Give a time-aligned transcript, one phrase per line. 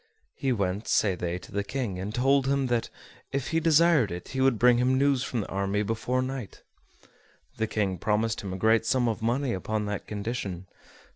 [0.33, 2.89] He went, say they, to the King, and told him that,
[3.31, 6.63] if he desired it, he would bring him news from the army before night.
[7.57, 10.65] The King promised him a great sum of money upon that condition.